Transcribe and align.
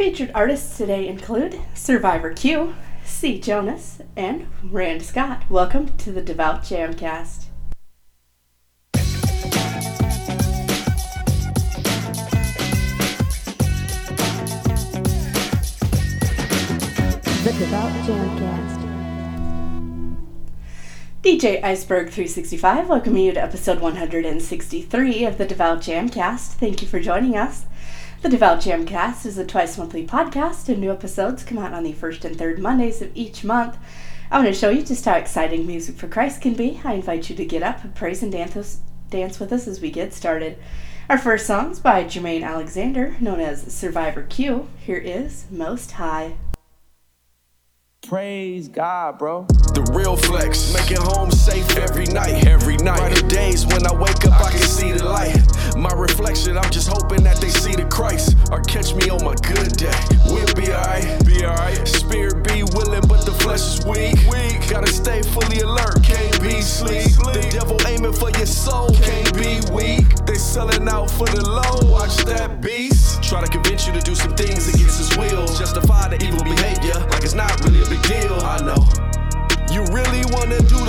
Featured 0.00 0.30
artists 0.34 0.78
today 0.78 1.06
include 1.06 1.60
Survivor 1.74 2.32
Q, 2.32 2.74
Cee 3.04 3.38
Jonez, 3.38 4.00
and 4.16 4.46
Rand 4.64 5.02
Scott. 5.02 5.42
Welcome 5.50 5.94
to 5.98 6.10
the 6.10 6.22
Devout 6.22 6.62
Jamcast. 6.62 7.48
The 17.44 17.54
Devout 17.58 17.92
Jamcast. 18.06 18.80
DJ 21.20 21.62
Iceberg 21.62 22.08
365 22.08 22.88
welcoming 22.88 23.26
you 23.26 23.32
to 23.32 23.42
episode 23.42 23.80
163 23.80 25.24
of 25.26 25.36
the 25.36 25.44
Devout 25.44 25.80
Jamcast. 25.82 26.54
Thank 26.54 26.80
you 26.80 26.88
for 26.88 27.00
joining 27.00 27.36
us. 27.36 27.66
The 28.22 28.28
Devout 28.28 28.58
Jamcast 28.58 29.24
is 29.24 29.38
a 29.38 29.46
twice 29.46 29.78
monthly 29.78 30.06
podcast, 30.06 30.68
and 30.68 30.78
new 30.78 30.92
episodes 30.92 31.42
come 31.42 31.56
out 31.56 31.72
on 31.72 31.84
the 31.84 31.94
first 31.94 32.22
and 32.22 32.36
third 32.36 32.58
Mondays 32.58 33.00
of 33.00 33.10
each 33.14 33.44
month. 33.44 33.78
I 34.30 34.36
want 34.36 34.46
to 34.46 34.52
show 34.52 34.68
you 34.68 34.82
just 34.82 35.06
how 35.06 35.14
exciting 35.14 35.66
music 35.66 35.96
for 35.96 36.06
Christ 36.06 36.42
can 36.42 36.52
be. 36.52 36.82
I 36.84 36.92
invite 36.92 37.30
you 37.30 37.36
to 37.36 37.46
get 37.46 37.62
up 37.62 37.82
and 37.82 37.94
praise 37.94 38.22
and 38.22 38.30
dance, 38.30 38.80
dance 39.08 39.40
with 39.40 39.54
us 39.54 39.66
as 39.66 39.80
we 39.80 39.90
get 39.90 40.12
started. 40.12 40.58
Our 41.08 41.16
first 41.16 41.46
song 41.46 41.70
is 41.70 41.80
by 41.80 42.04
Jermaine 42.04 42.44
Alexander, 42.44 43.16
known 43.20 43.40
as 43.40 43.72
Survivor 43.72 44.24
Q. 44.24 44.68
Here 44.84 44.98
is 44.98 45.46
Most 45.50 45.92
High. 45.92 46.34
Praise 48.06 48.68
God, 48.68 49.18
bro. 49.18 49.44
The 49.44 49.90
real 49.94 50.16
flex, 50.16 50.74
making 50.74 51.00
home 51.00 51.30
safe 51.30 51.74
every 51.78 52.04
night. 52.04 52.46
Every 52.46 52.76
night. 52.76 52.89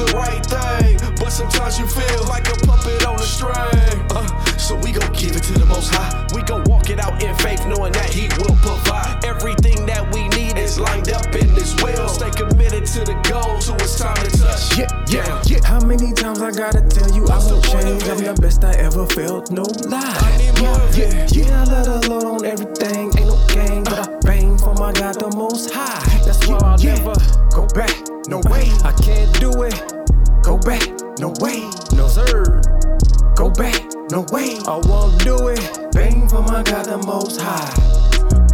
The 0.05 0.13
right 0.17 0.45
thing, 0.45 0.97
but 1.19 1.29
sometimes 1.29 1.79
you 1.79 1.85
feel 1.87 2.25
like 2.27 2.47
a 2.47 2.57
puppet 2.65 3.05
on 3.05 3.15
a 3.15 3.23
string. 3.23 3.97
Uh, 4.11 4.25
so 4.57 4.75
we 4.77 4.91
gon' 4.91 5.11
give 5.13 5.35
it 5.35 5.43
to 5.43 5.53
the 5.53 5.65
most 5.65 5.93
high. 5.93 6.27
We 6.33 6.41
gon' 6.43 6.63
walk 6.65 6.89
it 6.89 6.99
out 6.99 7.21
in 7.21 7.35
faith, 7.37 7.65
knowing 7.67 7.93
that 7.93 8.09
he 8.09 8.27
will 8.37 8.55
provide. 8.61 9.23
Everything 9.25 9.85
that 9.85 10.03
we 10.13 10.27
need 10.29 10.57
is 10.57 10.79
lined 10.79 11.09
up 11.11 11.27
in 11.35 11.49
his 11.49 11.75
will. 11.83 12.07
Stay 12.07 12.31
committed 12.31 12.85
to 12.85 12.99
the 13.05 13.15
goal, 13.29 13.61
so 13.61 13.75
it's 13.75 13.97
time 13.97 14.15
to 14.15 14.29
touch. 14.37 14.77
Yeah, 14.77 14.89
yeah, 15.07 15.41
yeah. 15.45 15.59
How 15.63 15.79
many 15.79 16.13
times 16.13 16.41
I 16.41 16.51
gotta 16.51 16.81
tell 16.81 17.11
you 17.11 17.27
I 17.27 17.37
won't 17.37 17.63
change? 17.63 18.03
I'm 18.09 18.17
the 18.17 18.37
best 18.41 18.63
I 18.63 18.73
ever 18.75 19.05
felt, 19.07 19.51
no 19.51 19.63
lie. 19.85 20.17
Yeah, 20.57 20.97
yeah, 20.97 21.27
yeah. 21.31 21.61
I 21.61 21.83
let 21.83 22.07
load 22.07 22.25
on 22.25 22.45
everything, 22.45 23.11
ain't 23.17 23.27
no 23.27 23.37
game, 23.47 23.83
but 23.83 23.99
I 23.99 24.19
bang 24.21 24.57
for 24.57 24.73
my 24.75 24.91
God 24.93 25.19
the 25.19 25.31
most 25.35 25.71
high. 25.71 26.01
That's 26.25 26.47
why 26.47 26.57
I'll 26.57 26.77
never 26.77 27.13
go 27.53 27.67
back. 27.73 27.95
No 28.27 28.39
way, 28.49 28.69
I 28.83 28.93
can't 29.03 29.33
do 29.39 29.63
it. 29.63 29.90
I 34.71 34.77
won't 34.87 35.21
do 35.21 35.49
it. 35.49 35.91
Bang 35.91 36.29
for 36.29 36.41
my 36.43 36.63
God 36.63 36.85
the 36.85 36.97
most 36.99 37.41
high. 37.41 37.75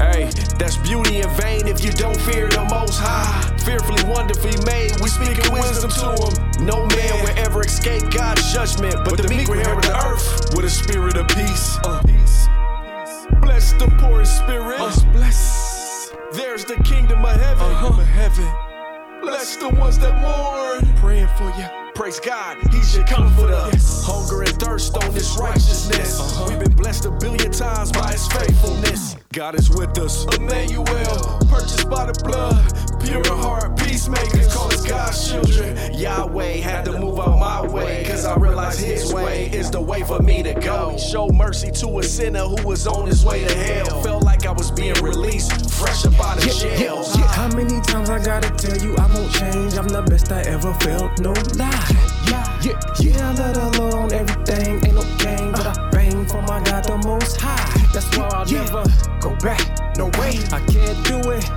Hey, 0.02 0.32
that's 0.58 0.76
beauty 0.78 1.22
in 1.22 1.30
vain 1.38 1.68
if 1.68 1.86
you 1.86 1.92
don't 1.92 2.20
fear 2.22 2.50
the 2.50 2.66
most 2.72 2.98
high. 2.98 3.56
Fearfully, 3.60 4.02
wonderfully 4.10 4.58
made, 4.66 5.00
we 5.00 5.10
speaking 5.10 5.54
wisdom 5.54 5.92
to 5.92 6.18
him. 6.18 6.66
No 6.66 6.88
man 6.88 7.14
will 7.22 7.38
ever 7.38 7.62
escape 7.62 8.10
God's 8.10 8.52
judgment, 8.52 8.96
but, 9.06 9.22
the 9.22 9.30
meek 9.30 9.48
will 9.48 9.60
inherit 9.60 9.84
the 9.84 9.96
earth 10.08 10.56
with 10.56 10.66
a 10.66 10.72
spirit 10.72 11.18
of 11.18 11.28
peace. 11.28 11.78
Uh, 11.84 12.02
bless 13.40 13.74
the 13.74 13.86
poor 14.00 14.22
in 14.22 14.26
spirit. 14.26 14.80
bless. 15.14 16.12
There's 16.34 16.66
the 16.66 16.82
kingdom 16.84 17.24
of 17.24 17.40
heaven. 17.40 17.62
Uh-huh. 17.62 19.22
Bless 19.22 19.56
the 19.58 19.70
ones 19.70 20.00
that 20.00 20.18
mourn. 20.20 20.96
Praying 20.96 21.30
for 21.38 21.54
you. 21.62 21.77
Praise 21.98 22.20
God, 22.20 22.58
He's 22.72 22.96
your 22.96 23.08
comforter. 23.08 23.60
Hunger 24.06 24.44
and 24.44 24.62
thirst 24.62 24.96
on 25.04 25.12
this 25.16 25.36
righteousness. 25.40 26.20
Uh-huh. 26.20 26.46
We've 26.48 26.60
been 26.60 26.76
blessed 26.76 27.06
a 27.06 27.12
billion 27.12 27.52
times 27.52 27.92
by 27.92 28.12
His 28.12 28.28
faithfulness. 28.28 29.16
God 29.34 29.56
is 29.56 29.70
with 29.70 29.98
us. 30.00 30.26
Emmanuel, 30.38 30.86
purchased 31.50 31.90
by 31.90 32.06
the 32.06 32.18
blood. 32.24 32.64
Pure 33.04 33.36
heart, 33.38 33.78
peacemakers, 33.78 34.54
call 34.54 34.68
us 34.68 34.86
God's 34.86 35.30
children. 35.30 35.94
Yahweh 35.94 36.58
had 36.58 36.86
to 36.86 36.98
move 36.98 37.20
out 37.20 37.38
my 37.38 37.62
way, 37.62 38.06
cause 38.08 38.26
I 38.26 38.36
realize 38.36 38.80
His 38.80 39.14
way 39.14 39.50
is 39.52 39.70
the 39.70 39.82
way 39.82 40.02
for 40.04 40.20
me 40.20 40.44
to 40.44 40.54
go. 40.54 40.92
He 40.92 41.00
showed 41.00 41.34
mercy 41.34 41.72
to 41.72 42.00
a 42.00 42.04
sinner 42.04 42.44
who 42.44 42.68
was 42.68 42.88
on 42.88 43.08
his 43.08 43.24
way 43.26 43.46
to 43.46 43.54
hell. 43.54 44.02
Felt 44.02 44.24
like 44.24 44.46
I 44.46 44.52
was 44.52 44.72
being 44.72 44.96
released, 44.96 45.72
fresh 45.72 46.06
up 46.06 46.20
out 46.20 46.38
of 46.38 46.52
jail. 46.56 47.04
Yeah, 47.16 47.28
how 47.28 47.50
many 47.50 47.82
times 47.82 48.10
I 48.10 48.24
gotta 48.24 48.50
tell 48.52 48.78
you 48.78 48.96
I 48.96 49.14
won't 49.14 49.32
change? 49.34 49.78
I'm 49.78 49.90
the 49.90 50.04
best 50.04 50.32
I 50.32 50.42
ever 50.44 50.74
felt, 50.76 51.20
no 51.20 51.34
lie. 51.56 51.88
Yeah, 52.30 52.60
yeah, 52.64 52.80
yeah. 53.00 53.30
I 53.30 53.34
let 53.36 53.58
her 53.58 53.70
load 53.80 53.94
on 53.94 54.14
everything, 54.14 54.86
ain't 54.86 54.96
no 54.96 55.04
game, 55.18 55.52
but 55.52 55.68
I 55.68 55.90
bang 55.92 56.26
for 56.26 56.42
my 56.44 56.64
God 56.64 56.86
the 56.86 56.98
most 57.06 57.40
high. 57.40 57.77
That's 57.98 58.16
why 58.16 58.28
I'll 58.28 58.46
never 58.46 58.84
go 59.20 59.36
back. 59.38 59.98
No 59.98 60.06
way, 60.20 60.38
I 60.52 60.62
can't 60.70 61.04
do 61.08 61.18
it. 61.32 61.50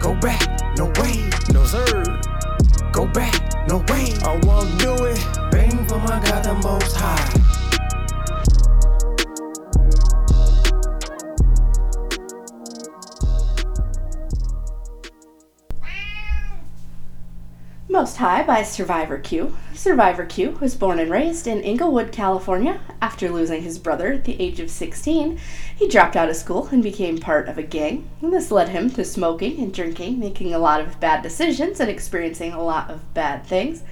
Go 0.00 0.16
back, 0.16 0.42
no 0.76 0.86
way, 1.00 1.30
no 1.52 1.64
sir. 1.64 2.20
Go 2.90 3.06
back, 3.06 3.68
no 3.68 3.78
way, 3.86 4.12
I 4.24 4.36
won't 4.42 4.75
By 18.26 18.64
Survivor 18.64 19.18
Q. 19.18 19.56
Survivor 19.72 20.26
Q 20.26 20.58
was 20.60 20.74
born 20.74 20.98
and 20.98 21.12
raised 21.12 21.46
in 21.46 21.62
Inglewood, 21.62 22.10
California. 22.10 22.80
After 23.00 23.30
losing 23.30 23.62
his 23.62 23.78
brother 23.78 24.14
at 24.14 24.24
the 24.24 24.40
age 24.42 24.58
of 24.58 24.68
16, 24.68 25.38
he 25.76 25.88
dropped 25.88 26.16
out 26.16 26.28
of 26.28 26.34
school 26.34 26.66
and 26.72 26.82
became 26.82 27.18
part 27.18 27.48
of 27.48 27.56
a 27.56 27.62
gang. 27.62 28.10
This 28.20 28.50
led 28.50 28.70
him 28.70 28.90
to 28.90 29.04
smoking 29.04 29.60
and 29.60 29.72
drinking, 29.72 30.18
making 30.18 30.52
a 30.52 30.58
lot 30.58 30.80
of 30.80 30.98
bad 30.98 31.22
decisions 31.22 31.78
and 31.78 31.88
experiencing 31.88 32.52
a 32.52 32.64
lot 32.64 32.90
of 32.90 33.14
bad 33.14 33.46
things. 33.46 33.84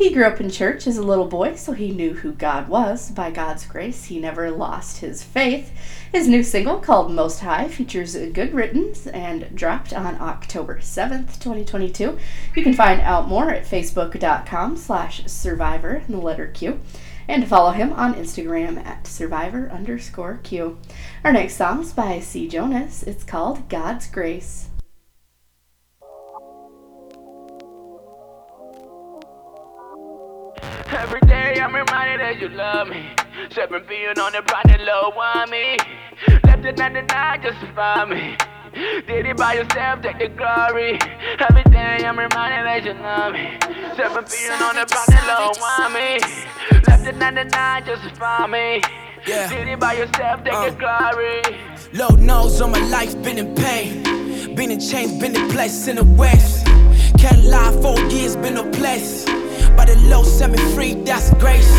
He 0.00 0.14
grew 0.14 0.24
up 0.24 0.40
in 0.40 0.48
church 0.48 0.86
as 0.86 0.96
a 0.96 1.02
little 1.02 1.26
boy, 1.26 1.56
so 1.56 1.72
he 1.72 1.90
knew 1.90 2.14
who 2.14 2.32
God 2.32 2.70
was. 2.70 3.10
By 3.10 3.30
God's 3.30 3.66
grace, 3.66 4.06
he 4.06 4.18
never 4.18 4.50
lost 4.50 5.00
his 5.00 5.22
faith. 5.22 5.72
His 6.10 6.26
new 6.26 6.42
single, 6.42 6.78
called 6.78 7.12
Most 7.12 7.40
High, 7.40 7.68
features 7.68 8.16
good 8.16 8.54
riddance 8.54 9.06
and 9.06 9.54
dropped 9.54 9.92
on 9.92 10.18
October 10.18 10.78
7th, 10.78 11.38
2022. 11.38 12.18
You 12.56 12.62
can 12.62 12.72
find 12.72 13.02
out 13.02 13.28
more 13.28 13.50
at 13.50 13.66
facebook.com 13.66 14.78
slash 14.78 15.26
survivor, 15.26 16.02
the 16.08 16.16
letter 16.16 16.46
Q, 16.46 16.80
and 17.28 17.46
follow 17.46 17.72
him 17.72 17.92
on 17.92 18.14
Instagram 18.14 18.82
at 18.82 19.06
survivor 19.06 19.68
underscore 19.70 20.40
Q. 20.42 20.78
Our 21.24 21.32
next 21.34 21.56
song 21.56 21.82
is 21.82 21.92
by 21.92 22.20
Cee 22.20 22.48
Jonez. 22.48 23.06
It's 23.06 23.22
called 23.22 23.68
God's 23.68 24.06
Grace. 24.06 24.70
Every 31.00 31.20
day 31.22 31.58
I'm 31.58 31.74
reminded 31.74 32.20
that 32.20 32.38
you 32.42 32.50
love 32.50 32.88
me. 32.88 33.08
Seven 33.54 33.82
being 33.88 34.18
on 34.18 34.32
the 34.32 34.42
project, 34.42 34.82
low 34.82 35.08
on 35.16 35.48
me. 35.48 35.78
Left 36.44 36.62
it 36.62 36.76
99 36.76 37.42
just 37.42 37.58
to 37.60 37.72
find 37.72 38.10
me. 38.10 38.36
Did 39.06 39.24
it 39.24 39.36
by 39.38 39.54
yourself, 39.54 40.02
take 40.02 40.18
the 40.18 40.28
glory. 40.28 40.98
Every 41.40 41.64
day 41.72 42.04
I'm 42.04 42.18
reminded 42.18 42.66
that 42.68 42.84
you 42.84 42.92
love 43.00 43.32
me. 43.32 43.56
Seven 43.96 44.24
being 44.28 44.60
on 44.60 44.76
the 44.76 44.84
project, 44.84 45.24
low 45.26 45.52
on 45.80 45.92
me. 45.94 46.20
Left 46.86 47.06
it 47.06 47.16
99 47.16 47.86
just 47.86 48.02
to 48.02 48.14
find 48.16 48.52
me. 48.52 48.82
Yeah. 49.26 49.48
Did 49.48 49.68
it 49.68 49.80
by 49.80 49.94
yourself, 49.94 50.44
take 50.44 50.52
the 50.52 50.84
uh. 50.84 51.10
glory. 51.10 51.40
Lord 51.94 52.20
knows 52.20 52.60
all 52.60 52.68
my 52.68 52.86
life 52.88 53.14
been 53.22 53.38
in 53.38 53.54
pain. 53.54 54.02
Been 54.54 54.70
in 54.70 54.80
chains, 54.80 55.18
been 55.18 55.34
in 55.34 55.48
place 55.48 55.88
in 55.88 55.96
the 55.96 56.04
west. 56.04 56.66
Can't 57.16 57.44
lie, 57.44 57.72
four 57.80 57.98
years, 58.10 58.36
been 58.36 58.54
no 58.54 58.70
place. 58.70 59.24
By 59.80 59.86
the 59.86 59.96
low, 60.10 60.22
set 60.24 60.50
me 60.50 60.58
free, 60.74 60.92
that's 60.92 61.32
grace. 61.36 61.72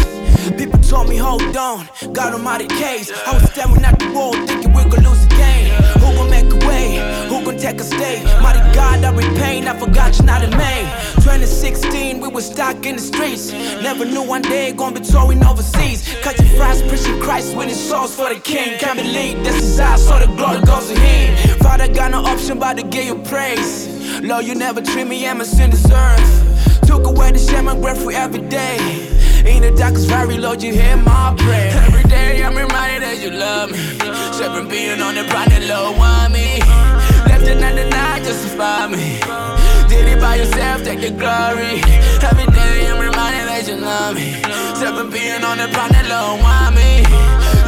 People 0.57 0.80
told 0.80 1.07
me, 1.07 1.18
hold 1.18 1.56
on, 1.56 1.88
God 2.13 2.33
almighty 2.33 2.65
case. 2.65 3.12
I 3.27 3.31
was 3.36 3.44
staring 3.51 3.86
at 3.86 4.00
the 4.00 4.12
wall, 4.12 4.33
thinking 4.48 4.74
we're 4.74 4.89
gonna 4.89 5.07
lose 5.07 5.21
the 5.27 5.36
game. 5.36 5.69
Who 6.01 6.07
gon' 6.15 6.27
make 6.31 6.51
a 6.51 6.68
way? 6.68 6.88
Who 7.30 7.45
gon' 7.45 7.59
take 7.59 7.80
a 7.80 7.83
stay? 7.83 8.24
Mighty 8.42 8.62
God, 8.74 9.03
I 9.03 9.15
repain, 9.15 9.68
I 9.68 9.77
forgot 9.77 10.18
you're 10.18 10.25
not 10.25 10.44
in 10.44 10.50
May. 10.57 10.81
2016, 11.18 12.19
we 12.19 12.27
were 12.27 12.42
stuck 12.42 12.88
in 12.88 12.95
the 12.95 13.01
streets. 13.03 13.51
Never 13.83 14.03
knew 14.03 14.24
one 14.24 14.42
day 14.42 14.74
gonna 14.74 15.00
be 15.00 15.06
touring 15.06 15.45
overseas. 15.45 16.01
Cutting 16.24 16.48
fries, 16.57 16.81
preaching 16.81 17.21
Christ, 17.21 17.56
winning 17.56 17.75
souls 17.75 18.15
for 18.15 18.33
the 18.33 18.39
King. 18.39 18.80
Can't 18.80 18.98
believe 18.98 19.44
this 19.44 19.62
is 19.62 19.80
I 19.80 19.95
saw 19.98 20.18
the 20.18 20.25
glory 20.25 20.62
goes 20.62 20.88
to 20.88 21.00
Him. 21.00 21.59
Father 21.59 21.88
got 21.88 22.09
no 22.09 22.25
option 22.25 22.57
but 22.57 22.77
to 22.77 22.83
give 22.83 23.06
you 23.06 23.19
praise. 23.30 23.88
Lord, 24.24 24.45
you 24.45 24.56
never 24.56 24.81
treat 24.81 25.06
me, 25.06 25.27
I'm 25.27 25.39
a 25.39 25.45
sin 25.45 25.69
deserve. 25.69 26.50
Took 26.92 27.08
away 27.08 27.32
the 27.32 27.40
shame 27.40 27.70
and 27.70 27.82
breath 27.82 28.04
for 28.04 28.12
every 28.12 28.42
day. 28.42 28.76
In 29.46 29.62
the 29.62 29.72
darkest 29.72 30.10
valley, 30.10 30.38
Lord, 30.38 30.62
you 30.62 30.74
hear 30.74 30.98
my 30.98 31.34
prayer. 31.38 31.72
Every 31.88 32.04
day 32.04 32.44
I'm 32.44 32.54
reminded 32.54 33.02
that 33.08 33.18
you 33.24 33.32
love 33.32 33.72
me. 33.72 33.78
Seven 34.36 34.68
being 34.68 35.00
on 35.00 35.16
the 35.16 35.24
planet, 35.32 35.64
Lord, 35.72 35.96
want 35.98 36.34
me. 36.34 36.60
Left 37.32 37.46
the 37.46 37.56
night, 37.56 38.24
justify 38.28 38.88
me. 38.88 39.24
Did 39.88 40.06
it 40.12 40.20
by 40.20 40.36
yourself, 40.36 40.84
take 40.84 41.00
the 41.00 41.12
glory. 41.12 41.80
Every 42.28 42.48
day 42.52 42.92
I'm 42.92 43.00
reminded 43.00 43.48
that 43.48 43.64
you 43.70 43.78
love 43.80 44.16
me. 44.16 44.44
Seven 44.76 45.10
being 45.10 45.46
on 45.48 45.60
the 45.64 45.70
planet, 45.72 46.04
Lord, 46.12 46.44
want 46.44 46.76
me. 46.76 47.08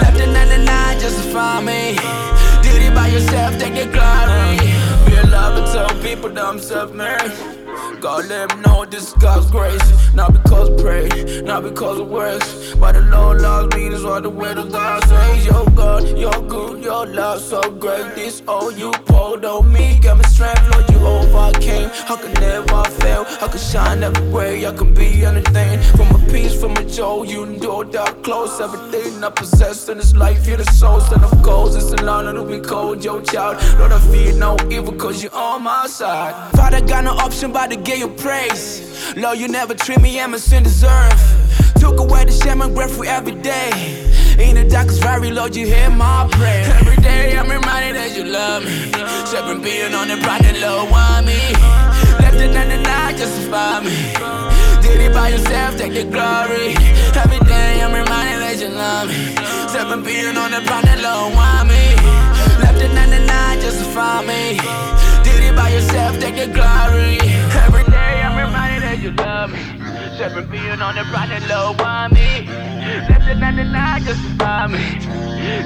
Left 0.04 0.19
the 0.19 0.28
night, 0.28 1.00
justify 1.00 1.62
me. 1.64 1.96
Did 2.60 2.92
it 2.92 2.94
by 2.94 3.08
yourself, 3.08 3.58
take 3.58 3.76
the 3.80 3.88
glory. 3.88 4.60
Be 5.08 5.16
a 5.16 5.24
lover, 5.31 5.64
tell 5.72 5.88
people 6.04 6.28
that 6.28 6.44
I'm 6.44 6.60
self-made. 6.60 7.62
God 8.04 8.26
let 8.26 8.54
me 8.54 8.62
know 8.64 8.84
this 8.84 9.08
is 9.08 9.14
God's 9.14 9.50
grace. 9.50 10.14
Not 10.14 10.34
because 10.34 10.68
of 10.68 10.78
pray, 10.78 11.08
not 11.44 11.64
because 11.64 12.02
of 12.02 12.10
works. 12.10 12.76
But 12.76 12.96
the 12.96 13.02
Lord 13.04 13.40
loves 13.40 13.74
me, 13.78 13.88
that's 13.88 14.04
what 14.04 14.24
the 14.24 14.30
word 14.30 14.58
of 14.58 14.74
God 14.74 15.02
says. 15.06 15.46
Your 15.46 15.66
God, 15.68 16.18
your 16.18 16.42
good, 16.50 16.84
your 16.84 17.06
love 17.06 17.40
so 17.40 17.62
great. 17.72 18.14
This 18.14 18.44
all 18.46 18.74
you 18.74 18.92
poured 19.06 19.46
on 19.46 19.72
me. 19.72 20.00
Got 20.02 20.18
me 20.18 20.26
strength, 20.26 20.70
Lord, 20.74 20.90
I 23.54 23.56
can 23.56 23.66
shine 23.68 24.02
every 24.02 24.30
way. 24.30 24.66
I 24.66 24.72
can 24.74 24.96
be 24.96 25.24
anything. 25.24 25.80
From 25.96 26.10
a 26.16 26.32
piece, 26.32 26.60
from 26.60 26.76
a 26.76 26.84
joy, 26.84 27.22
you 27.22 27.46
know 27.46 27.84
that 27.84 28.24
close. 28.24 28.60
Everything 28.60 29.24
I 29.24 29.30
possess 29.30 29.88
in 29.90 30.00
this 30.00 30.16
life, 30.16 30.48
you're 30.48 30.58
the 30.58 30.66
source. 30.74 31.12
And 31.12 31.24
of 31.24 31.40
course, 31.44 31.76
it's 31.76 31.92
an 31.92 32.10
honor 32.10 32.34
to 32.34 32.44
be 32.46 32.60
called 32.60 33.04
your 33.04 33.22
child. 33.22 33.62
Lord, 33.78 33.92
I 33.92 34.00
fear 34.12 34.34
no 34.34 34.58
evil, 34.72 34.94
cause 34.94 35.22
you're 35.22 35.36
on 35.36 35.62
my 35.62 35.86
side. 35.86 36.34
Father, 36.54 36.82
got 36.82 37.04
no 37.04 37.12
option 37.12 37.52
but 37.52 37.70
to 37.70 37.76
give 37.76 38.00
you 38.00 38.08
praise. 38.08 39.14
Lord, 39.16 39.38
you 39.38 39.48
never 39.48 39.76
treat 39.76 40.02
me, 40.02 40.20
I'm 40.20 40.34
a 40.34 40.40
sin 40.40 40.64
deserve. 40.64 41.14
Took 41.76 42.00
away 42.00 42.26
the 42.26 42.32
shame 42.32 42.60
and 42.64 42.74
breath 42.74 42.98
for 42.98 43.06
every 43.06 43.36
day. 43.36 43.70
In 44.40 44.56
the 44.56 44.68
darkest 44.68 45.00
valley, 45.04 45.30
Lord, 45.30 45.56
you 45.56 45.68
hear 45.68 45.92
my 45.92 46.28
prayer. 46.32 46.76
Every 46.80 46.98
day 47.04 47.38
I'm 47.38 47.48
reminded 47.48 47.98
that 47.98 48.18
you 48.18 48.24
love 48.24 48.66
me. 48.66 48.92
Seven 49.28 49.62
being 49.62 49.94
on 49.94 50.08
the 50.08 50.18
planet, 50.18 50.60
Lord, 50.60 50.90
want 50.90 51.28
me. 51.28 51.73
By 55.13 55.30
yourself, 55.30 55.77
take 55.77 55.94
the 55.94 56.06
glory. 56.06 56.75
Every 57.15 57.39
day 57.45 57.81
I'm 57.81 57.94
reminded 57.94 58.42
that 58.42 58.57
you 58.60 58.69
love 58.69 59.07
me. 59.07 59.36
Seven 59.69 60.04
being 60.04 60.38
on 60.38 60.51
the 60.51 60.62
planet, 60.65 61.00
Lord, 61.01 61.33
want 61.33 61.69
me. 61.69 61.86
Left 62.60 62.81
it 62.81 62.92
in 62.92 63.10
the 63.15 63.21
night, 63.25 63.62
justify 63.62 64.25
me. 64.25 64.57
Did 65.24 65.44
it 65.48 65.56
by 65.56 65.69
yourself, 65.69 66.19
take 66.19 66.36
the 66.36 66.50
glory. 66.51 67.21
Every 67.65 67.86
day 67.86 68.13
I'm 68.25 68.36
reminded 68.38 68.81
that 68.83 69.00
you 69.00 69.12
love 69.12 69.51
me. 69.51 69.62
Seven 70.18 70.50
being 70.50 70.81
on 70.81 70.95
the 70.95 71.06
planet, 71.12 71.44
Lord, 71.48 71.80
want 71.80 72.13
me. 72.13 72.48
Left 73.09 73.27
it 73.27 73.38
in 73.38 73.56
the 73.56 73.63
night, 73.63 74.04
justify 74.04 74.38
me. 74.38 74.43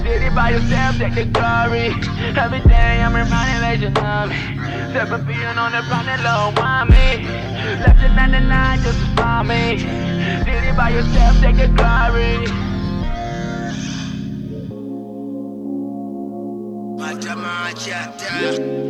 Did 0.04 0.22
it 0.24 0.36
by 0.36 0.52
yourself, 0.52 0.98
take 0.98 1.16
the 1.16 1.26
glory. 1.26 1.96
Every 2.36 2.60
day 2.68 3.02
I'm 3.02 3.16
reminded 3.16 3.62
that 3.64 3.80
you 3.80 3.90
love 3.90 4.30
me. 4.30 4.94
Seven 4.94 5.26
being 5.26 5.58
on 5.58 5.72
the 5.72 5.82
planet, 5.88 6.20
Lord, 6.24 6.58
want 6.58 6.90
me. 6.90 7.26
Left 7.84 8.02
it 8.04 8.12
in 8.12 8.32
the 8.32 8.40
night, 8.40 8.80
justify 8.84 9.44
me. 9.44 9.78
Did 10.46 10.64
it 10.64 10.76
by 10.76 10.90
yourself, 10.90 11.40
take 11.40 11.58
the 11.58 11.68
glory. 11.68 12.48
Macha, 16.98 17.36
macha, 17.36 18.14
God's 18.20 18.87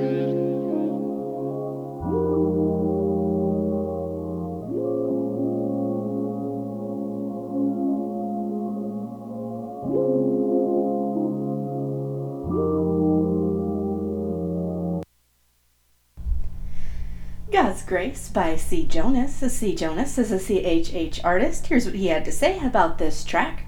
Grace 17.88 18.28
by 18.28 18.58
Cee 18.58 18.86
Jonez. 18.86 19.50
Cee 19.50 19.74
Jonez 19.74 20.20
is 20.20 20.30
a 20.30 20.36
CHH 20.36 21.22
artist. 21.24 21.68
Here's 21.68 21.86
what 21.86 21.96
he 21.96 22.08
had 22.08 22.26
to 22.26 22.34
say 22.34 22.60
about 22.60 22.98
this 22.98 23.24
track. 23.24 23.66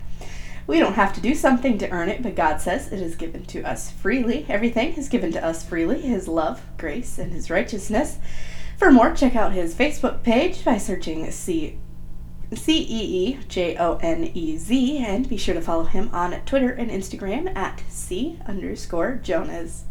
We 0.68 0.78
don't 0.78 0.96
have 0.96 1.14
to 1.14 1.22
do 1.22 1.34
something 1.34 1.78
to 1.78 1.90
earn 1.90 2.10
it, 2.10 2.22
but 2.22 2.36
God 2.36 2.60
says 2.60 2.92
it 2.92 3.02
is 3.02 3.16
given 3.16 3.46
to 3.46 3.64
us 3.64 3.90
freely. 3.90 4.46
Everything 4.50 4.94
is 4.96 5.08
given 5.08 5.32
to 5.32 5.44
us 5.46 5.64
freely 5.64 6.02
His 6.02 6.28
love, 6.28 6.62
grace, 6.78 7.18
and 7.18 7.32
His 7.32 7.50
righteousness. 7.50 8.18
For 8.78 8.92
more, 8.92 9.16
check 9.16 9.38
out 9.38 9.54
his 9.54 9.74
Facebook 9.74 10.22
page 10.22 10.66
by 10.66 10.78
searching 10.78 11.32
C. 11.32 11.78
C 12.54 12.78
E 12.78 13.30
E 13.30 13.40
J 13.48 13.78
O 13.78 14.00
N 14.02 14.32
E 14.34 14.58
Z 14.58 14.98
and 14.98 15.30
be 15.30 15.38
sure 15.38 15.56
to 15.56 15.62
follow 15.62 15.86
him 15.86 16.10
on 16.12 16.42
Twitter 16.46 16.72
and 16.72 16.92
Instagram 16.92 17.56
at 17.56 17.84
C 17.88 18.38
underscore 18.46 19.22
Jonez. 19.24 19.84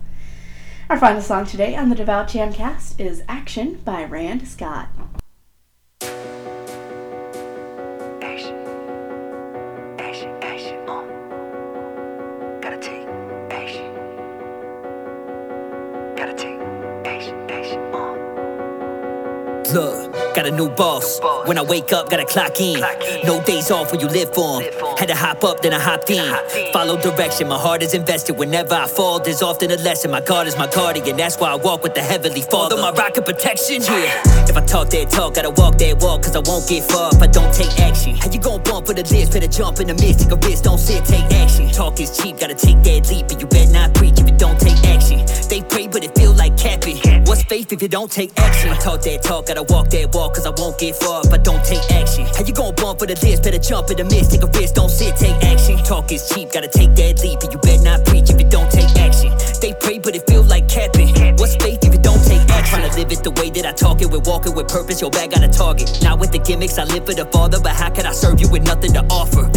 Our 0.90 0.98
final 0.98 1.20
song 1.20 1.44
today 1.44 1.76
on 1.76 1.90
the 1.90 1.94
Devout 1.94 2.28
Jamcast 2.28 2.98
is 2.98 3.22
Action 3.28 3.74
by 3.84 4.04
Rand 4.04 4.48
Scott. 4.48 4.88
Action. 8.22 8.54
Action, 9.98 10.30
action. 10.42 10.78
Uh. 10.88 11.02
Gotta 12.62 12.78
take 12.78 13.06
action. 13.50 13.94
Gotta 16.16 16.32
take 16.34 16.58
action, 17.06 17.36
action. 17.50 17.80
Uh. 17.92 18.14
Look, 19.74 20.34
got 20.34 20.46
a 20.46 20.50
new 20.50 20.70
boss. 20.70 21.20
When 21.44 21.58
I 21.58 21.62
wake 21.62 21.92
up, 21.92 22.08
gotta 22.08 22.24
clock 22.24 22.58
in. 22.60 22.80
No 23.24 23.42
days 23.44 23.70
off 23.70 23.92
when 23.92 24.00
you 24.00 24.08
live 24.08 24.32
for 24.34 24.62
'em. 24.62 24.72
Had 24.98 25.10
to 25.10 25.14
hop 25.14 25.44
up, 25.44 25.60
then 25.62 25.72
I 25.72 25.78
hopped 25.78 26.10
in. 26.10 26.26
Follow 26.72 27.00
direction, 27.00 27.46
my 27.46 27.56
heart 27.56 27.84
is 27.84 27.94
invested. 27.94 28.36
Whenever 28.36 28.74
I 28.74 28.88
fall, 28.88 29.20
there's 29.20 29.42
often 29.42 29.70
a 29.70 29.76
lesson. 29.76 30.10
My 30.10 30.20
God 30.20 30.48
is 30.48 30.56
my 30.56 30.66
guardian, 30.66 31.16
that's 31.16 31.38
why 31.38 31.52
I 31.52 31.54
walk 31.54 31.84
with 31.84 31.94
the 31.94 32.02
heavenly 32.02 32.42
Father. 32.42 32.76
My 32.76 32.90
rock 32.90 33.16
of 33.16 33.24
protection, 33.24 33.80
yeah. 33.82 34.20
If 34.48 34.56
I 34.56 34.64
talk 34.66 34.90
that 34.90 35.08
talk, 35.08 35.34
gotta 35.34 35.50
walk 35.50 35.78
that 35.78 36.02
walk, 36.02 36.24
cause 36.24 36.34
I 36.34 36.40
won't 36.40 36.68
get 36.68 36.82
far 36.90 37.14
if 37.14 37.22
I 37.22 37.28
don't 37.28 37.54
take 37.54 37.78
action. 37.78 38.16
How 38.16 38.28
you 38.28 38.40
gon' 38.40 38.60
bump 38.64 38.88
for 38.88 38.92
the 38.92 39.04
list? 39.04 39.34
Better 39.34 39.46
jump 39.46 39.78
in 39.78 39.86
the 39.86 39.94
midst, 39.94 40.18
take 40.18 40.32
a 40.32 40.36
risk, 40.36 40.64
don't 40.64 40.78
sit, 40.78 41.04
take 41.04 41.30
action. 41.30 41.70
Talk 41.70 42.00
is 42.00 42.18
cheap, 42.18 42.40
gotta 42.40 42.56
take 42.56 42.82
that 42.82 43.08
leap, 43.08 43.30
and 43.30 43.40
you 43.40 43.46
better 43.46 43.70
not 43.70 43.94
preach 43.94 44.18
if 44.18 44.28
you 44.28 44.36
don't 44.36 44.58
take 44.58 44.82
action. 44.82 45.22
They 45.48 45.62
pray, 45.62 45.86
but 45.86 46.02
it 46.02 46.17
faith 47.48 47.72
if 47.72 47.80
you 47.80 47.88
don't 47.88 48.10
take 48.12 48.30
action? 48.38 48.70
I 48.70 48.78
talk 48.78 49.00
that 49.02 49.22
talk, 49.22 49.46
gotta 49.46 49.62
walk 49.62 49.88
that 49.90 50.14
walk, 50.14 50.34
cause 50.34 50.46
I 50.46 50.50
won't 50.50 50.78
get 50.78 50.94
far 50.96 51.22
if 51.24 51.32
I 51.32 51.38
don't 51.38 51.64
take 51.64 51.82
action. 51.90 52.26
How 52.36 52.44
you 52.44 52.52
gon' 52.52 52.74
bump 52.74 53.00
for 53.00 53.06
the 53.06 53.16
list? 53.24 53.42
Better 53.42 53.58
jump 53.58 53.90
in 53.90 53.96
the 53.96 54.04
midst, 54.04 54.30
take 54.32 54.42
a 54.42 54.46
risk, 54.46 54.74
don't 54.74 54.90
sit, 54.90 55.16
take 55.16 55.36
action. 55.42 55.78
Talk 55.78 56.12
is 56.12 56.28
cheap, 56.28 56.52
gotta 56.52 56.68
take 56.68 56.94
that 56.94 57.22
leap, 57.24 57.40
and 57.40 57.52
you 57.52 57.58
better 57.58 57.82
not 57.82 58.04
preach 58.04 58.28
if 58.30 58.38
you 58.38 58.48
don't 58.48 58.70
take 58.70 58.90
action. 59.00 59.32
They 59.60 59.72
pray, 59.80 59.98
but 59.98 60.14
it 60.14 60.28
feel 60.28 60.44
like 60.44 60.68
capping. 60.68 61.08
What's 61.36 61.56
faith 61.56 61.80
if 61.82 61.92
you 61.92 62.00
don't 62.00 62.22
take 62.22 62.44
action? 62.52 62.80
Tryna 62.80 62.94
live 62.96 63.10
it 63.12 63.24
the 63.24 63.32
way 63.40 63.50
that 63.50 63.64
I 63.64 63.72
talk 63.72 64.02
it, 64.02 64.10
with 64.10 64.26
walking 64.26 64.54
with 64.54 64.68
purpose, 64.68 65.00
your 65.00 65.10
bag 65.10 65.32
got 65.32 65.42
a 65.42 65.48
target. 65.48 65.88
Not 66.02 66.20
with 66.20 66.32
the 66.32 66.38
gimmicks, 66.38 66.78
I 66.78 66.84
live 66.84 67.06
for 67.06 67.14
the 67.14 67.24
Father, 67.26 67.58
but 67.60 67.72
how 67.72 67.88
could 67.88 68.04
I 68.04 68.12
serve 68.12 68.40
you 68.40 68.48
with 68.50 68.62
nothing 68.62 68.92
to 68.92 69.02
offer? 69.08 69.48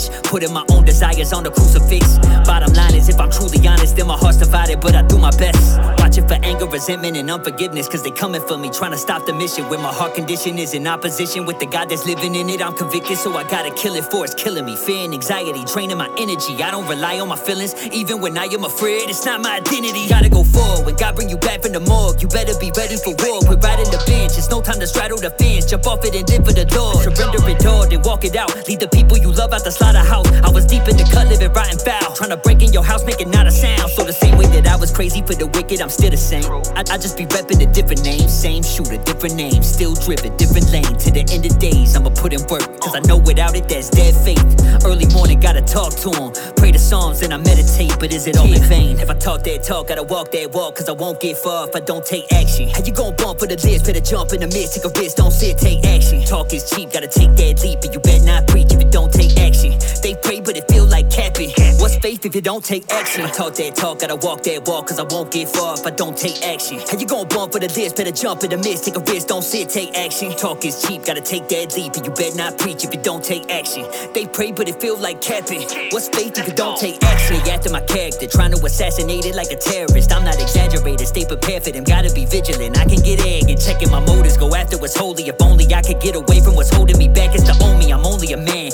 Flesh, 0.00 0.22
putting 0.22 0.52
my 0.52 0.64
own 0.70 0.84
desires 0.84 1.32
on 1.32 1.44
the 1.44 1.50
crucifix. 1.50 2.18
Bottom 2.46 2.72
line 2.74 2.94
is, 2.94 3.08
if 3.08 3.18
I'm 3.18 3.30
truly 3.30 3.66
honest, 3.66 3.96
then 3.96 4.06
my 4.06 4.16
heart's 4.16 4.38
divided, 4.38 4.80
but 4.80 4.94
I 4.94 5.02
do 5.02 5.18
my 5.18 5.30
best. 5.36 5.78
Watching 5.98 6.26
for 6.26 6.38
anger, 6.42 6.66
resentment, 6.66 7.16
and 7.16 7.30
unforgiveness, 7.30 7.88
cause 7.88 8.02
they 8.02 8.10
coming 8.10 8.40
for 8.46 8.56
me, 8.56 8.70
trying 8.70 8.92
to 8.92 8.98
stop 8.98 9.26
the 9.26 9.32
mission. 9.32 9.68
When 9.68 9.80
my 9.80 9.92
heart 9.92 10.14
condition 10.14 10.58
is 10.58 10.74
in 10.74 10.86
opposition 10.86 11.46
with 11.46 11.58
the 11.58 11.66
God 11.66 11.88
that's 11.88 12.06
living 12.06 12.34
in 12.34 12.48
it, 12.48 12.62
I'm 12.62 12.74
convicted, 12.74 13.18
so 13.18 13.36
I 13.36 13.44
gotta 13.44 13.70
kill 13.70 13.94
it 13.94 14.04
for 14.04 14.24
it's 14.24 14.34
killing 14.34 14.64
me. 14.64 14.76
Fear 14.76 15.04
and 15.04 15.14
anxiety, 15.14 15.64
draining 15.64 15.98
my 15.98 16.08
energy. 16.18 16.62
I 16.62 16.70
don't 16.70 16.88
rely 16.88 17.20
on 17.20 17.28
my 17.28 17.36
feelings, 17.36 17.74
even 17.92 18.20
when 18.20 18.38
I 18.38 18.44
am 18.44 18.64
afraid. 18.64 19.08
It's 19.08 19.24
not 19.24 19.40
my 19.40 19.56
identity. 19.56 20.08
Gotta 20.08 20.28
go 20.28 20.44
forward. 20.44 20.86
When 20.86 20.96
God 20.96 21.16
bring 21.16 21.28
you 21.28 21.36
back 21.36 21.62
from 21.62 21.72
the 21.72 21.80
morgue, 21.80 22.22
you 22.22 22.28
better 22.28 22.58
be 22.58 22.72
ready 22.76 22.96
for 22.96 23.14
war. 23.24 23.40
We're 23.48 23.60
riding 23.60 23.90
the 23.90 24.02
bench, 24.06 24.38
it's 24.38 24.50
no 24.50 24.60
time 24.62 24.80
to 24.80 24.86
straddle 24.86 25.18
the 25.18 25.30
fence. 25.30 25.66
Jump 25.66 25.86
off 25.86 26.04
it 26.04 26.14
and 26.14 26.28
live 26.28 26.44
for 26.46 26.52
the 26.52 26.66
Lord. 26.74 27.04
Surrender 27.04 27.42
it 27.48 27.66
all, 27.66 27.86
then 27.88 28.02
walk 28.02 28.24
it 28.24 28.36
out. 28.36 28.50
Lead 28.68 28.80
the 28.80 28.88
people 28.88 29.16
you 29.18 29.32
love 29.32 29.52
out 29.52 29.64
the 29.64 29.70
slaughterhouse. 29.90 30.26
I 30.42 30.50
was 30.50 30.66
deep 30.66 30.86
in 30.88 30.96
the 30.96 31.04
cut, 31.12 31.28
living 31.28 31.52
rotten 31.52 31.78
foul. 31.78 32.14
Trying 32.14 32.30
to 32.30 32.36
break 32.36 32.62
in 32.62 32.72
your 32.72 32.84
house, 32.84 33.04
making 33.04 33.30
not 33.30 33.46
a 33.46 33.50
sound. 33.50 33.90
So 33.90 34.04
the 34.04 34.12
same 34.12 34.36
way 34.38 34.46
that 34.46 34.66
I 34.66 34.76
was 34.76 34.90
crazy 34.90 35.22
for 35.22 35.34
the 35.34 35.46
wicked, 35.46 35.80
I'm 35.80 35.88
still 35.88 36.10
the 36.10 36.16
same. 36.16 36.44
I, 36.76 36.80
I 36.90 36.96
just 36.98 37.16
be 37.16 37.26
repping 37.26 37.60
a 37.62 37.72
different 37.72 38.04
name, 38.04 38.28
same 38.28 38.62
shooter, 38.62 38.98
different 38.98 39.34
name, 39.34 39.62
still 39.62 39.94
driven, 39.94 40.36
different 40.36 40.70
lane. 40.70 40.84
To 40.84 41.10
the 41.10 41.24
end 41.30 41.46
of 41.46 41.58
days, 41.58 41.96
I'ma 41.96 42.10
put 42.10 42.32
in 42.32 42.42
work, 42.48 42.66
cause 42.80 42.94
I 42.94 43.00
know 43.00 43.18
without 43.18 43.56
it, 43.56 43.68
there's 43.68 43.90
dead 43.90 44.14
faith. 44.14 44.44
Early 44.84 45.06
morning, 45.12 45.40
gotta 45.40 45.62
talk 45.62 45.94
to 46.04 46.10
him. 46.10 46.32
Pray 46.56 46.70
the 46.72 46.78
Psalms, 46.78 47.22
and 47.22 47.32
I 47.32 47.38
meditate, 47.38 47.96
but 47.98 48.12
is 48.12 48.26
it 48.26 48.36
all 48.36 48.50
in 48.50 48.62
vain? 48.64 48.98
If 48.98 49.10
I 49.10 49.14
talk 49.14 49.42
that 49.44 49.62
talk, 49.62 49.88
gotta 49.88 50.02
walk 50.02 50.30
that 50.32 50.52
walk, 50.52 50.76
cause 50.76 50.88
I 50.88 50.92
won't 50.92 51.20
get 51.20 51.36
far 51.36 51.68
if 51.68 51.74
I 51.74 51.80
don't 51.80 52.04
take 52.04 52.30
action. 52.32 52.68
How 52.68 52.82
you 52.82 52.92
gon' 52.92 53.14
bump 53.16 53.40
for 53.40 53.46
the 53.46 53.56
list? 53.56 53.86
Better 53.86 54.00
jump 54.00 54.32
in 54.32 54.40
the 54.40 54.46
midst, 54.46 54.74
take 54.74 54.84
a 54.84 54.92
risk, 54.98 55.16
don't 55.16 55.32
sit, 55.32 55.58
take 55.58 55.84
action. 55.86 56.22
Talk 56.24 56.52
is 56.52 56.68
cheap, 56.70 56.92
gotta 56.92 57.08
take 57.08 57.34
that 57.36 57.62
leap, 57.62 57.80
and 57.82 57.94
you 57.94 58.00
better 58.00 58.24
not 58.24 58.46
preach 58.46 58.72
if 58.72 58.82
you 58.82 58.90
don't 58.90 59.12
take 59.12 59.36
action. 59.38 59.79
They 60.02 60.14
pray, 60.14 60.40
but 60.40 60.56
it 60.56 60.70
feel 60.70 60.86
like 60.86 61.10
capping. 61.10 61.50
What's 61.78 61.96
faith 61.96 62.24
if 62.24 62.34
you 62.34 62.40
don't 62.40 62.64
take 62.64 62.90
action? 62.90 63.26
Talk 63.30 63.54
that 63.54 63.74
talk, 63.74 64.00
gotta 64.00 64.16
walk 64.16 64.42
that 64.44 64.66
walk, 64.66 64.88
cause 64.88 64.98
I 64.98 65.04
won't 65.04 65.30
get 65.30 65.48
far 65.48 65.74
if 65.74 65.86
I 65.86 65.90
don't 65.90 66.16
take 66.16 66.42
action? 66.42 66.80
How 66.88 66.98
you 66.98 67.06
gon' 67.06 67.28
bump 67.28 67.52
for 67.52 67.60
the 67.60 67.68
this? 67.68 67.92
Better 67.92 68.10
jump 68.10 68.44
in 68.44 68.50
the 68.50 68.58
mist, 68.58 68.84
take 68.84 68.96
a 68.96 69.00
risk, 69.00 69.28
don't 69.28 69.42
sit, 69.42 69.68
take 69.68 69.96
action. 69.96 70.32
Talk 70.36 70.64
is 70.64 70.82
cheap, 70.82 71.04
gotta 71.04 71.20
take 71.20 71.48
that 71.48 71.76
leap, 71.76 71.94
and 71.94 72.04
you 72.06 72.12
better 72.12 72.36
not 72.36 72.58
preach 72.58 72.84
if 72.84 72.94
you 72.94 73.00
don't 73.02 73.24
take 73.24 73.50
action. 73.50 73.86
They 74.12 74.26
pray, 74.26 74.52
but 74.52 74.68
it 74.68 74.80
feel 74.80 74.98
like 74.98 75.20
capping. 75.20 75.62
What's 75.90 76.08
faith 76.08 76.38
if 76.38 76.48
you 76.48 76.54
don't 76.54 76.76
take 76.76 77.02
action? 77.04 77.36
After 77.50 77.70
my 77.70 77.80
character, 77.80 78.26
trying 78.26 78.52
to 78.52 78.64
assassinate 78.64 79.26
it 79.26 79.34
like 79.34 79.50
a 79.50 79.56
terrorist. 79.56 80.12
I'm 80.12 80.24
not 80.24 80.40
exaggerated, 80.40 81.06
stay 81.06 81.24
prepared 81.24 81.62
for 81.64 81.70
them, 81.70 81.84
gotta 81.84 82.12
be 82.12 82.26
vigilant. 82.26 82.78
I 82.78 82.84
can 82.84 83.00
get 83.02 83.20
and 83.48 83.60
checking 83.60 83.90
my 83.90 84.00
motives, 84.00 84.36
go 84.36 84.54
after 84.54 84.78
what's 84.78 84.96
holy. 84.96 85.28
If 85.28 85.40
only 85.42 85.72
I 85.74 85.82
could 85.82 86.00
get 86.00 86.16
away 86.16 86.40
from 86.40 86.54
what's 86.54 86.74
holding 86.74 86.98
me 86.98 87.08
back, 87.08 87.34
it's 87.34 87.44
the 87.44 87.56
only. 87.64 87.92
I'm 87.92 88.04
only 88.06 88.32
a 88.32 88.36
man. 88.36 88.70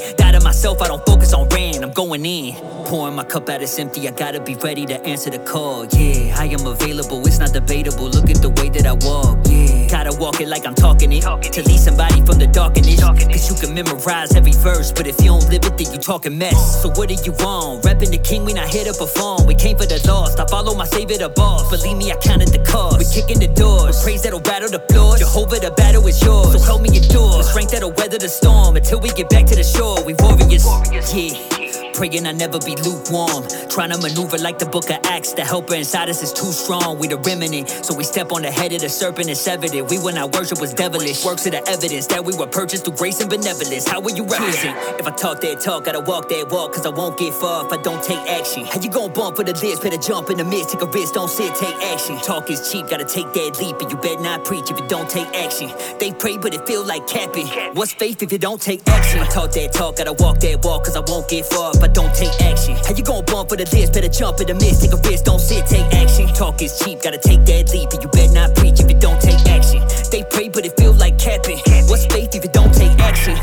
Myself, 0.57 0.81
I 0.81 0.89
don't 0.89 1.05
focus 1.05 1.35
on 1.35 1.47
Rand, 1.51 1.85
I'm 1.85 1.93
going 1.93 2.25
in. 2.25 2.55
Pouring 2.87 3.15
my 3.15 3.25
cup 3.25 3.51
out, 3.51 3.61
it's 3.61 3.79
empty, 3.79 4.09
I 4.09 4.11
gotta 4.11 4.41
be 4.41 4.55
ready 4.55 4.87
to 4.87 4.99
answer 5.05 5.29
the 5.29 5.39
call. 5.39 5.85
Yeah, 5.85 6.35
I 6.35 6.47
am 6.47 6.67
available, 6.67 7.21
it's 7.27 7.39
not 7.39 7.53
debatable. 7.53 8.09
Look 8.09 8.31
at 8.31 8.41
the 8.41 8.49
way 8.49 8.71
that 8.71 8.87
I 8.87 8.95
walk, 9.05 9.37
yeah. 9.45 9.87
Gotta 9.91 10.17
walk 10.19 10.41
it 10.41 10.49
like 10.49 10.67
I'm 10.67 10.75
talking 10.75 11.13
it. 11.13 11.25
To 11.25 11.63
lead 11.63 11.79
somebody 11.79 12.25
from 12.25 12.39
the 12.39 12.47
darkness. 12.47 12.87
Cause 12.97 13.51
you 13.51 13.57
can 13.61 13.75
memorize 13.75 14.35
every 14.35 14.53
verse, 14.53 14.93
but 14.93 15.07
if 15.07 15.21
you 15.21 15.27
don't 15.27 15.47
live 15.51 15.61
it, 15.63 15.77
then 15.77 15.93
you 15.93 15.99
talking 15.99 16.39
mess. 16.39 16.81
So 16.81 16.89
what 16.89 17.11
do 17.11 17.17
you 17.21 17.33
want? 17.45 17.85
Reppin' 17.85 18.11
the 18.11 18.17
king, 18.17 18.47
we 18.47 18.55
not 18.55 18.75
up 18.75 19.01
a 19.01 19.07
phone. 19.07 19.47
We 19.47 19.55
came 19.55 19.77
for 19.77 19.85
the 19.85 20.01
lost, 20.09 20.41
I 20.41 20.47
follow 20.47 20.75
my 20.75 20.87
savior, 20.87 21.19
the 21.19 21.29
boss. 21.29 21.69
Believe 21.69 21.99
me, 21.99 22.13
I 22.13 22.17
counted 22.17 22.49
the 22.49 22.65
cost. 22.65 22.99
We 22.99 23.05
kicking 23.05 23.41
the 23.41 23.49
doors, 23.49 24.03
praise 24.03 24.23
that'll 24.23 24.41
rattle 24.41 24.71
the 24.71 24.81
floors. 24.89 25.21
Jehovah, 25.21 25.61
the 25.61 25.71
battle 25.73 26.07
is 26.07 26.23
yours. 26.23 26.53
So 26.53 26.59
help 26.65 26.81
me 26.81 26.89
endure, 26.97 27.37
the 27.37 27.43
strength 27.45 27.73
that'll 27.73 27.93
weather 27.93 28.17
the 28.17 28.31
storm. 28.31 28.77
Until 28.77 29.01
we 29.01 29.11
get 29.11 29.29
back 29.29 29.45
to 29.53 29.55
the 29.55 29.65
shore, 29.65 30.03
we 30.03 30.15
Yeah. 30.49 31.86
Praying 31.97 32.27
I 32.27 32.33
never 32.33 32.59
be 32.59 32.77
lukewarm. 32.77 33.49
Trying 33.71 33.89
to 33.89 33.97
maneuver 33.97 34.37
like 34.37 34.59
the 34.59 34.67
book 34.67 34.91
of 34.91 35.01
Acts. 35.05 35.33
The 35.33 35.43
helper 35.43 35.75
inside 35.75 36.11
us 36.11 36.23
is 36.23 36.31
too 36.31 36.53
strong. 36.53 36.99
We 36.99 37.09
the 37.09 37.17
remnant. 37.17 37.71
So 37.71 37.95
we 37.95 38.05
step 38.05 38.33
on 38.33 38.43
the 38.43 38.51
head 38.51 38.75
of 38.75 38.83
the 38.83 38.91
serpent 38.91 39.29
and 39.29 39.37
severed 39.37 39.73
it. 39.73 39.89
We 39.89 39.99
when 39.99 40.19
our 40.19 40.29
worship 40.29 40.61
was 40.61 40.75
devilish. 40.75 41.25
Works 41.25 41.47
of 41.47 41.53
the 41.53 41.67
evidence 41.67 42.07
that 42.09 42.23
we 42.23 42.37
were 42.37 42.47
purchased 42.47 42.85
through 42.85 42.97
grace 42.97 43.21
and 43.23 43.31
benevolence. 43.31 43.89
How 43.89 44.01
will 44.01 44.15
you 44.15 44.25
represent? 44.25 44.77
If 45.01 45.07
I 45.07 45.11
talk 45.13 45.41
that 45.41 45.61
talk, 45.61 45.87
gotta 45.87 46.01
walk 46.01 46.29
that 46.29 46.51
walk. 46.53 46.75
Cause 46.75 46.85
I 46.85 46.91
won't 46.91 47.19
get 47.19 47.33
far 47.33 47.65
if 47.65 47.73
I 47.73 47.81
don't 47.81 48.03
take 48.05 48.21
action. 48.29 48.67
How 48.67 48.79
you 48.79 48.91
gon' 48.91 49.15
bump 49.15 49.37
for 49.37 49.45
the 49.45 49.55
list? 49.55 49.83
Better 49.83 49.97
jump 49.97 50.29
in 50.29 50.37
the 50.37 50.45
midst. 50.45 50.73
Take 50.73 50.83
a 50.83 50.87
risk, 50.87 51.15
don't 51.15 51.31
sit, 51.31 51.55
take 51.55 51.77
action. 51.81 52.19
Talk 52.19 52.51
is 52.51 52.71
cheap, 52.71 52.91
gotta 52.91 53.07
take 53.07 53.33
that 53.33 53.59
leap. 53.59 53.81
And 53.81 53.91
you 53.91 53.97
better 53.97 54.21
not 54.21 54.45
preach 54.45 54.71
if 54.71 54.79
you 54.79 54.87
don't 54.87 55.09
take 55.09 55.29
action. 55.29 55.73
They 55.99 56.13
pray, 56.13 56.37
but 56.37 56.53
it 56.53 56.67
feel 56.67 56.85
like 56.85 57.07
capping. 57.07 57.47
What's 57.75 57.95
faith 57.95 58.23
if 58.23 58.33
you 58.33 58.39
don't 58.39 58.61
take 58.61 58.87
action? 58.87 59.21
I 59.21 59.27
talk 59.29 59.53
that 59.53 59.73
talk, 59.73 59.97
gotta 59.97 60.13
walk 60.13 60.41
that 60.41 60.63
walk. 60.63 60.85
Cause 60.85 60.97
I 60.97 61.01
won't 61.01 61.27
get 61.31 61.47
far 61.47 61.73
if 61.75 61.83
I 61.83 61.86
don't 61.89 62.15
take 62.15 62.35
action. 62.41 62.77
How 62.77 62.95
you 62.95 63.03
gon' 63.03 63.25
bump 63.25 63.49
for 63.49 63.57
the 63.57 63.65
list? 63.65 63.93
Better 63.93 64.09
jump 64.09 64.41
in 64.41 64.47
the 64.47 64.55
midst. 64.55 64.83
Take 64.83 64.93
a 64.93 65.01
risk, 65.09 65.25
don't 65.25 65.41
sit, 65.41 65.67
take 65.67 65.87
action. 65.95 66.29
Talk 66.29 66.63
is 66.63 66.79
cheap, 66.79 67.03
gotta 67.03 67.19
take 67.19 67.45
that 67.47 67.73
leap. 67.73 67.93
And 67.93 68.03
you 68.03 68.09
better 68.09 68.33
not 68.33 68.55
preach 68.55 68.81
if 68.81 68.91
you 68.91 68.99
don't 68.99 69.21
take 69.21 69.41
action. 69.47 69.83
They 70.11 70.25
pray, 70.25 70.49
but 70.49 70.65
it 70.65 70.77
feel 70.79 70.93
like 70.93 71.19
capping. 71.19 71.59
What's 71.89 72.07
faith 72.07 72.35
if 72.35 72.45
you 72.45 72.51
don't 72.51 72.73
take? 72.73 72.97
Action, 72.99 73.37